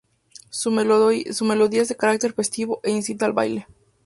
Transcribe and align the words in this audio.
Su 0.49 0.71
melodía 0.71 1.81
es 1.83 1.89
de 1.89 1.95
carácter 1.95 2.33
festivo 2.33 2.79
e 2.81 2.89
incita 2.89 3.27
al 3.27 3.33
baile. 3.33 3.67